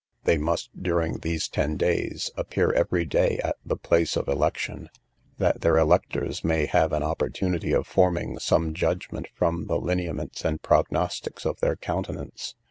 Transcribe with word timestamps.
They 0.23 0.39
must, 0.39 0.81
during 0.81 1.19
these 1.19 1.47
ten 1.47 1.77
days, 1.77 2.31
appear 2.35 2.71
every 2.71 3.05
day 3.05 3.39
at 3.43 3.57
the 3.63 3.75
place 3.77 4.15
of 4.17 4.27
election, 4.27 4.89
that 5.37 5.61
their 5.61 5.77
electors 5.77 6.43
may 6.43 6.65
have 6.65 6.91
an 6.91 7.03
opportunity 7.03 7.71
of 7.71 7.85
forming 7.85 8.39
some 8.39 8.73
judgment 8.73 9.27
from 9.35 9.67
the 9.67 9.77
lineaments 9.77 10.43
and 10.43 10.59
prognostics 10.59 11.45
of 11.45 11.59
their 11.59 11.75
countenance. 11.75 12.55